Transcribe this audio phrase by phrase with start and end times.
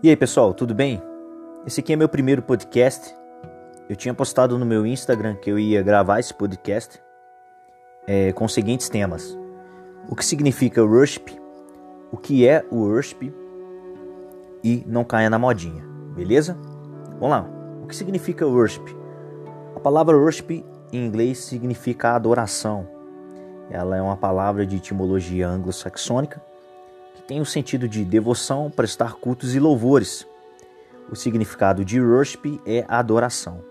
[0.00, 1.02] E aí pessoal, tudo bem?
[1.66, 3.12] Esse aqui é meu primeiro podcast.
[3.88, 7.02] Eu tinha postado no meu Instagram que eu ia gravar esse podcast
[8.06, 9.36] é, com os seguintes temas:
[10.08, 11.36] o que significa worship,
[12.12, 13.34] o que é o worship
[14.62, 15.84] e não caia na modinha,
[16.14, 16.56] beleza?
[17.18, 17.50] Vamos lá.
[17.82, 18.96] O que significa worship?
[19.74, 22.88] A palavra worship em inglês significa adoração.
[23.68, 26.40] Ela é uma palavra de etimologia anglo-saxônica
[27.26, 30.26] tem o sentido de devoção, prestar cultos e louvores.
[31.10, 33.62] O significado de worship é adoração.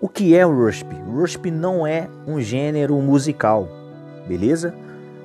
[0.00, 0.94] O que é worship?
[1.08, 3.68] Worship não é um gênero musical,
[4.26, 4.74] beleza?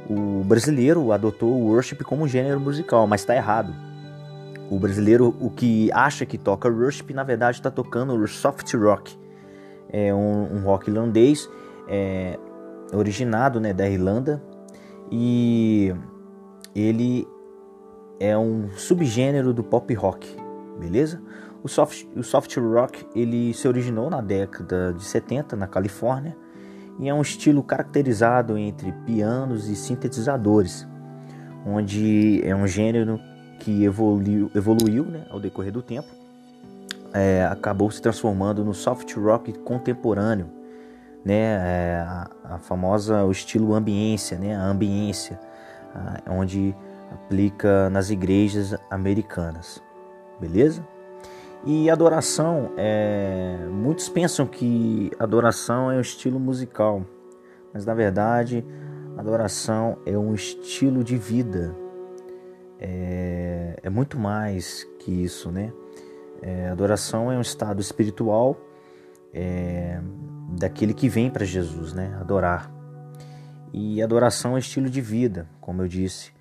[0.09, 3.73] O brasileiro adotou o worship como um gênero musical, mas está errado.
[4.69, 9.17] O brasileiro, o que acha que toca worship, na verdade está tocando soft rock.
[9.89, 11.47] É um, um rock irlandês,
[11.87, 12.39] é,
[12.91, 14.41] originado né, da Irlanda,
[15.11, 15.93] e
[16.75, 17.27] ele
[18.19, 20.35] é um subgênero do pop rock,
[20.79, 21.21] beleza?
[21.63, 26.35] O soft, o soft rock ele se originou na década de 70 na Califórnia
[26.99, 30.87] e é um estilo caracterizado entre pianos e sintetizadores,
[31.65, 33.19] onde é um gênero
[33.59, 36.09] que evoluiu, evoluiu né, ao decorrer do tempo,
[37.13, 40.47] é, acabou se transformando no soft rock contemporâneo,
[41.23, 45.39] né, é, a, a, famosa o estilo ambiência, né, a ambiência,
[46.29, 46.75] onde
[47.11, 49.81] aplica nas igrejas americanas,
[50.39, 50.85] beleza?
[51.65, 53.57] E adoração, é...
[53.71, 57.05] muitos pensam que adoração é um estilo musical,
[57.73, 58.65] mas na verdade,
[59.17, 61.73] adoração é um estilo de vida.
[62.77, 65.71] É, é muito mais que isso, né?
[66.41, 68.57] É, adoração é um estado espiritual
[69.33, 70.01] é...
[70.59, 72.13] daquele que vem para Jesus, né?
[72.19, 72.82] Adorar.
[73.73, 76.31] E adoração é estilo de vida, como eu disse.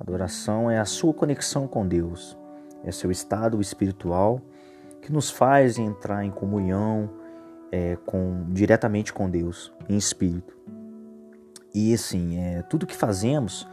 [0.00, 2.36] Adoração é a sua conexão com Deus,
[2.82, 4.40] é seu estado espiritual
[5.02, 7.10] que nos faz entrar em comunhão
[7.70, 10.56] é, com, diretamente com Deus, em espírito.
[11.74, 13.68] E assim, é, tudo que fazemos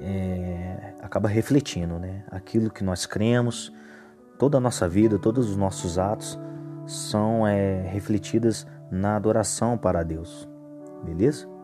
[0.00, 2.24] é, acaba refletindo, né?
[2.30, 3.72] Aquilo que nós cremos,
[4.38, 6.38] toda a nossa vida, todos os nossos atos
[6.86, 10.48] são é, refletidas na adoração para Deus,
[11.04, 11.57] beleza?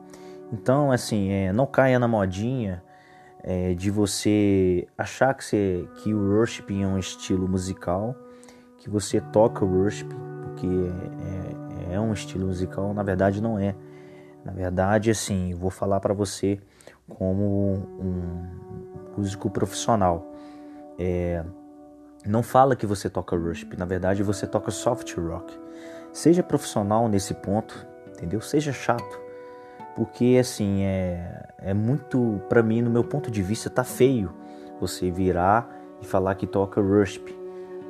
[0.55, 2.81] Então, assim, é, não caia na modinha
[3.43, 8.15] é, de você achar que, você, que o worship é um estilo musical,
[8.79, 10.09] que você toca o worship,
[10.45, 10.69] porque
[11.89, 13.75] é, é, é um estilo musical, na verdade não é.
[14.45, 16.61] Na verdade, assim, vou falar para você
[17.09, 18.47] como um
[19.19, 20.25] músico profissional.
[20.97, 21.45] É,
[22.25, 25.53] não fala que você toca worship, na verdade você toca soft rock.
[26.13, 28.41] Seja profissional nesse ponto, entendeu?
[28.41, 29.24] Seja chato
[29.95, 34.33] porque assim é, é muito para mim no meu ponto de vista tá feio
[34.81, 35.69] você virar
[36.01, 37.35] e falar que toca worship.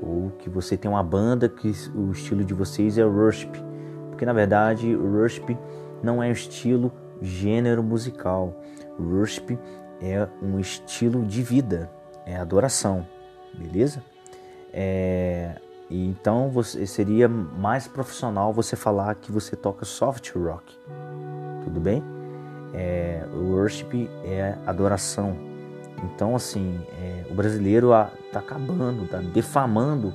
[0.03, 3.53] Ou que você tem uma banda que o estilo de vocês é worship.
[4.11, 5.57] Porque na verdade worship
[6.03, 6.93] não é estilo
[7.23, 8.55] gênero musical.
[8.99, 9.59] Worship
[10.01, 11.91] é um estilo de vida
[12.27, 13.07] é adoração
[13.59, 14.03] beleza?
[14.73, 15.55] É,
[15.91, 20.79] então você seria mais profissional você falar que você toca soft rock
[21.65, 22.03] tudo bem?
[22.73, 25.37] É, worship é adoração.
[26.05, 27.91] Então, assim, é, o brasileiro
[28.27, 30.13] está acabando, está defamando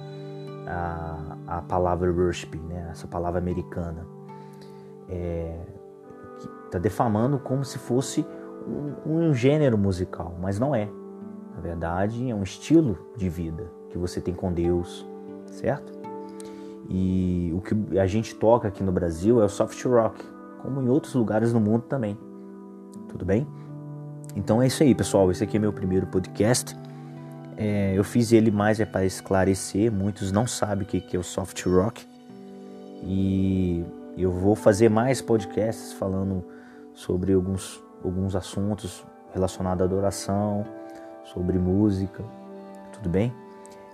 [0.67, 2.89] a, a palavra worship, né?
[2.91, 4.05] essa palavra americana.
[5.07, 5.65] Está é,
[6.71, 8.25] tá defamando como se fosse
[8.67, 10.87] um, um gênero musical, mas não é.
[11.55, 15.08] Na verdade, é um estilo de vida que você tem com Deus,
[15.51, 15.91] certo?
[16.89, 20.23] E o que a gente toca aqui no Brasil é o soft rock,
[20.61, 22.17] como em outros lugares no mundo também.
[23.07, 23.47] Tudo bem?
[24.35, 25.29] Então é isso aí, pessoal.
[25.29, 26.75] Esse aqui é meu primeiro podcast.
[27.57, 29.91] É, eu fiz ele mais é para esclarecer.
[29.91, 32.07] Muitos não sabem o que é o soft rock.
[33.03, 33.83] E
[34.17, 36.43] eu vou fazer mais podcasts falando
[36.93, 40.65] sobre alguns, alguns assuntos relacionados à adoração,
[41.23, 42.23] sobre música.
[42.93, 43.33] Tudo bem?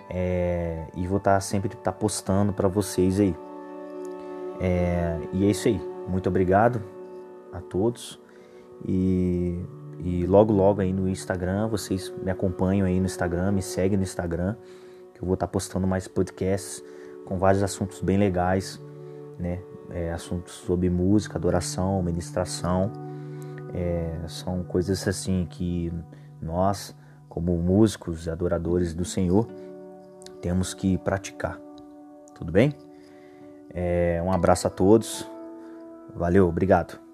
[0.09, 3.35] É, e vou estar tá sempre tá postando para vocês aí.
[4.59, 5.81] É, e é isso aí.
[6.07, 6.81] Muito obrigado
[7.51, 8.19] a todos
[8.83, 9.59] e,
[9.99, 14.03] e logo logo aí no Instagram, vocês me acompanham aí no Instagram, me seguem no
[14.03, 14.55] Instagram,
[15.13, 16.83] que eu vou estar postando mais podcasts
[17.25, 18.81] com vários assuntos bem legais,
[19.39, 19.59] né?
[19.91, 22.91] É, assuntos sobre música, adoração, ministração,
[23.73, 25.93] é, são coisas assim que
[26.41, 26.95] nós,
[27.29, 29.47] como músicos e adoradores do Senhor,
[30.35, 31.59] temos que praticar.
[32.33, 32.73] Tudo bem?
[33.73, 35.29] É, um abraço a todos.
[36.13, 37.04] Valeu, obrigado.